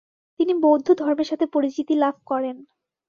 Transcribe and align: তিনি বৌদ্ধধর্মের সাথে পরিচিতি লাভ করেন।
তিনি 0.39 0.53
বৌদ্ধধর্মের 0.63 1.27
সাথে 1.27 1.45
পরিচিতি 1.47 1.93
লাভ 1.95 2.15
করেন। 2.25 2.55